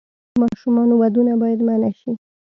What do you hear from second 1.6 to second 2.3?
منع شي.